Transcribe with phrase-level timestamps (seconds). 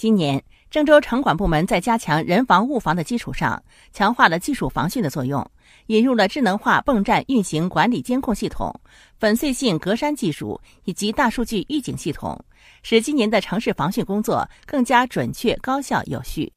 [0.00, 5.46] 今年郑州城管部门在加强人防物防的基础上强化了技术防汛的作用
[5.88, 8.74] 引入了智能化泵站运行管理监控系统
[9.18, 12.42] 粉碎性格栅技术以及大数据预警系统
[12.82, 16.48] 使今年的城市防汛工作更加准确高效有序。